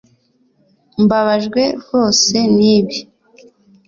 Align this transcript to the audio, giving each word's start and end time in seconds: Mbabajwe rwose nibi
Mbabajwe 1.03 1.61
rwose 1.81 2.35
nibi 2.57 2.97